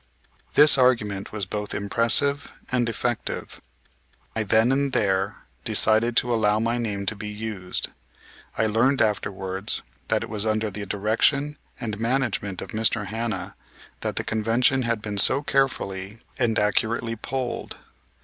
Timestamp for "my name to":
6.59-7.15